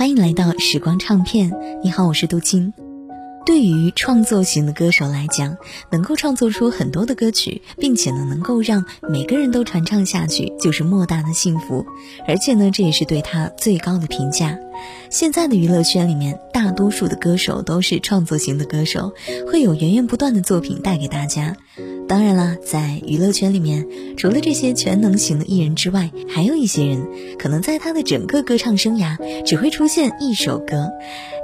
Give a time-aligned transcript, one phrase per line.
[0.00, 1.52] 欢迎来到时光唱片。
[1.84, 2.72] 你好，我是杜金。
[3.50, 5.56] 对于创作型的歌手来讲，
[5.90, 11.84] 能够创作出很多的歌曲，并且呢，能够让每个人都传唱下去，就是莫大的幸福。
[12.28, 14.56] 而且呢，这也是对他最高的评价。
[15.10, 19.12] 现在的娱乐圈里面，大多数的歌手都是创作型的歌手，
[19.50, 21.56] 会有源源不断的作品带给大家。
[22.06, 23.84] 当然啦，在娱乐圈里面，
[24.16, 27.04] 除了这些全能型的艺人之外，还有一些人
[27.36, 30.90] 可能在他的整个歌唱生涯只会出现一首歌。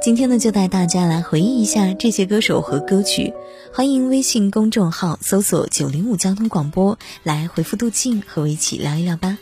[0.06, 3.34] 今天呢，就带大家来回忆一下这些歌手和歌曲。
[3.72, 9.36] 欢迎微信公众号搜索“九零五交通广播”来回复“杜静”和我一起聊一聊吧。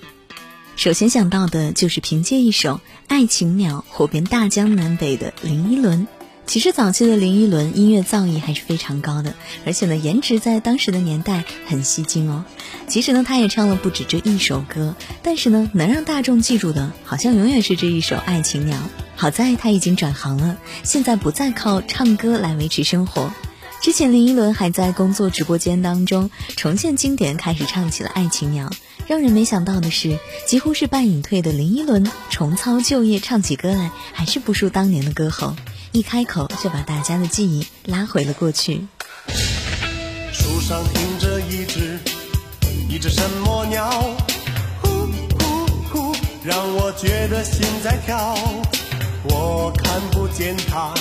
[0.75, 2.77] 首先想到的就是凭借一首
[3.09, 6.09] 《爱情鸟》火遍大江南北的林依轮。
[6.47, 9.35] 其实早期的林依轮音乐造诣还是非常高的，
[9.67, 12.43] 而且呢，颜值在当时的年代很吸睛哦。
[12.89, 18.79] 其实呢，他也唱了不止这一首歌，但是呢，能让大众记住的，好像永远是这一首《爱情鸟》。
[19.17, 23.33] 好在他已经转行了，现在不再靠唱歌来维持生活。
[23.81, 28.69] 之前林依轮还在工作直播间当中重现经典，开始唱起了《爱情鸟》。
[29.07, 35.55] 让人没想到的是，几乎是半隐退的林依轮重操旧业，唱起歌来还是不输当年的歌喉。
[35.93, 38.87] 一开口就把大家的记忆拉回了过去。
[40.33, 41.99] 树上停着一只
[42.89, 43.91] 一只什么鸟？
[44.81, 44.89] 呼
[45.39, 48.35] 呼呼，让我觉得心在跳。
[49.25, 50.93] 我看不见它，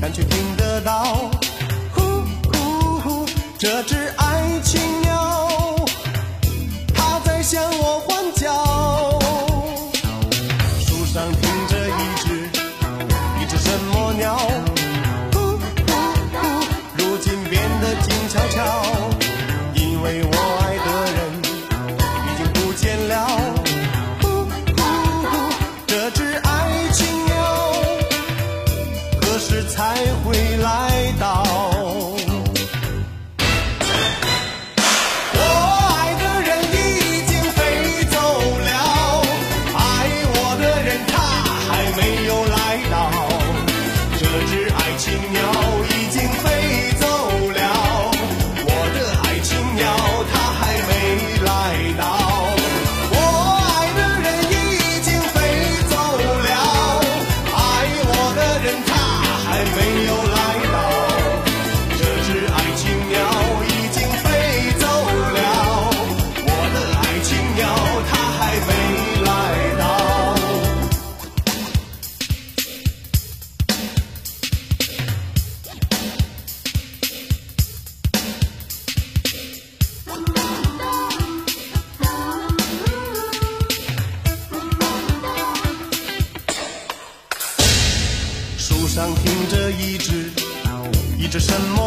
[0.00, 1.30] 但却听得到。
[1.94, 2.02] 呼
[2.52, 3.26] 呼呼，
[3.58, 5.86] 这只爱情鸟，
[6.94, 8.00] 它在向我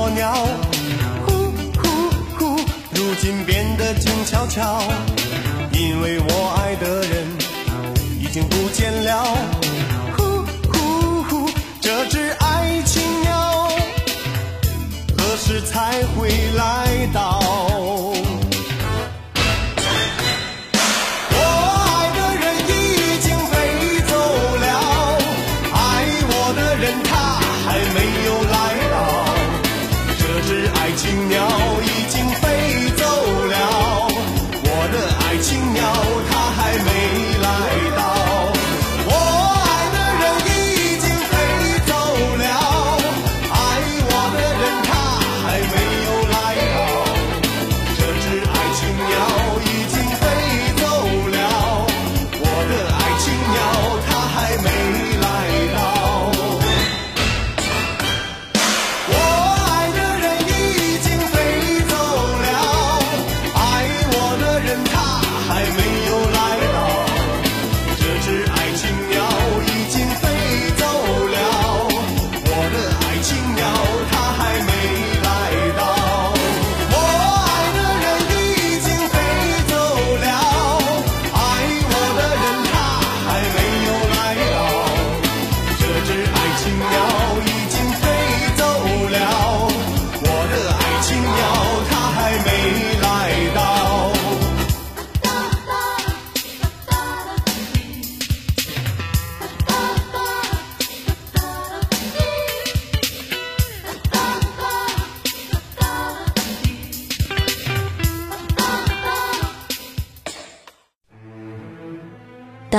[0.10, 0.32] 鸟
[1.26, 2.56] 呼呼呼，
[2.94, 4.84] 如今变得静悄悄，
[5.74, 7.02] 因为，我的
[8.22, 8.48] 爱情
[9.02, 9.26] 鸟，它
[9.66, 9.81] 还。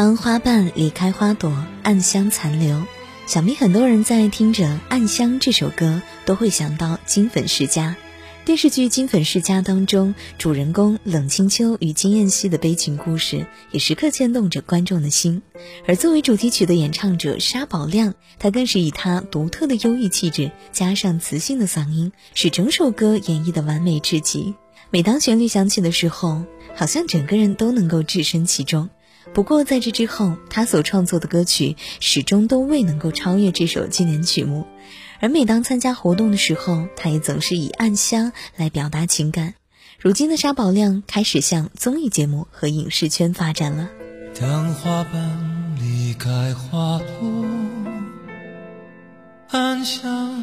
[0.03, 2.83] 当花瓣离开花朵，暗香残留。
[3.29, 7.95] 想必很多人在听着《暗香》这首歌，都会想到金粉世家。
[8.45, 15.41] 电视剧《金粉世家》当中，主人公冷清秋与金燕西的悲情故事，也时刻牵动着观众的心。
[15.87, 24.53] 而作为主题曲的演唱者沙宝亮，他更是以他独特的忧郁气质，加上磁性的嗓音，使整首歌演绎的完美至极。
[24.91, 26.43] 每当旋律响起的时候，
[26.75, 28.91] 好像整个人都能够置身其中。
[29.35, 34.67] 不过在这之后，他所创作的歌曲始终都未能够超越这首经典曲目。
[35.21, 39.55] 而每当参加活动的时候，他也总是以暗香来表达情感。
[39.99, 43.89] 如今的沙宝亮开始向综艺节目和影视圈发展了。
[44.39, 47.45] 当花瓣离开花朵，
[49.49, 50.43] 暗香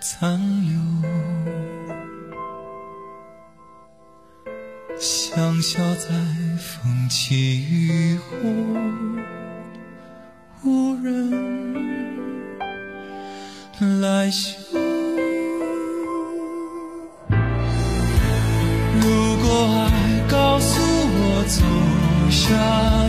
[0.00, 1.39] 残留。
[5.00, 6.08] 香消在
[6.58, 8.26] 风起雨后，
[10.62, 11.30] 无人
[14.02, 14.58] 来嗅。
[19.00, 19.90] 如果爱
[20.28, 21.62] 告诉我走
[22.30, 22.99] 下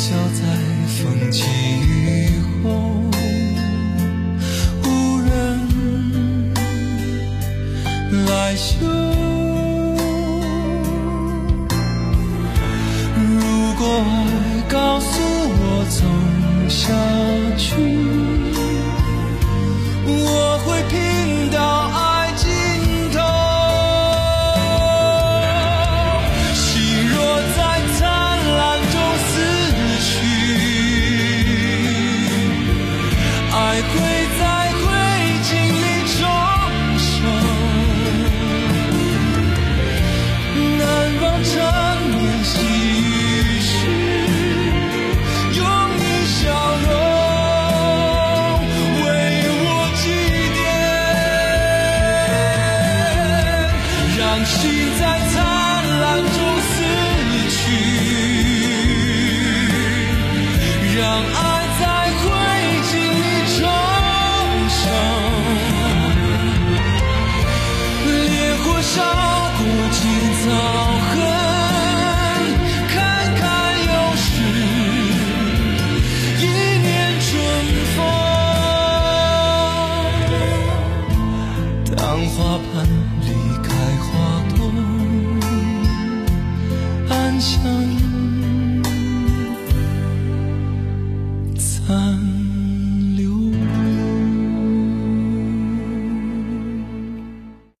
[0.00, 1.44] 笑在风起
[1.82, 2.99] 雨后。